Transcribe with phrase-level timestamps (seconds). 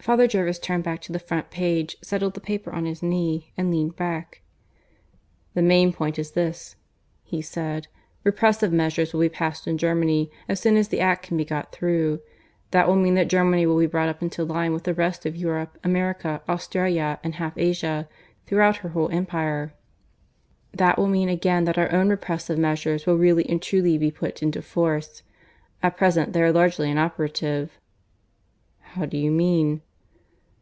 [0.00, 3.70] Father Jervis turned back to the front page, settled the paper on his knee, and
[3.70, 4.40] leaned back.
[5.52, 6.76] "The main point is this,"
[7.24, 7.88] he said.
[8.24, 11.72] "Repressive measures will be passed in Germany, as soon as the act can be got
[11.72, 12.20] through.
[12.70, 15.36] That will mean that Germany will be brought up into line with the rest of
[15.36, 18.08] Europe, America, Australia, and half Asia,
[18.46, 19.74] throughout her whole empire.
[20.72, 24.42] That will mean again that our own repressive measures will really and truly be put
[24.42, 25.22] into force.
[25.82, 27.72] At present they are largely inoperative."
[28.80, 29.82] "How do you mean?"